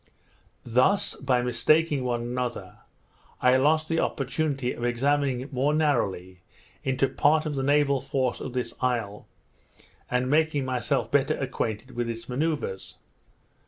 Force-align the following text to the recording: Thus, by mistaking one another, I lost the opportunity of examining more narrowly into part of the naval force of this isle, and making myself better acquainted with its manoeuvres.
Thus, 0.65 1.13
by 1.17 1.43
mistaking 1.43 2.03
one 2.03 2.21
another, 2.21 2.79
I 3.39 3.57
lost 3.57 3.87
the 3.87 3.99
opportunity 3.99 4.73
of 4.73 4.83
examining 4.83 5.47
more 5.51 5.75
narrowly 5.75 6.41
into 6.83 7.07
part 7.07 7.45
of 7.45 7.53
the 7.53 7.61
naval 7.61 8.01
force 8.01 8.39
of 8.41 8.53
this 8.53 8.73
isle, 8.81 9.27
and 10.09 10.27
making 10.27 10.65
myself 10.65 11.11
better 11.11 11.37
acquainted 11.37 11.91
with 11.91 12.09
its 12.09 12.27
manoeuvres. 12.27 12.97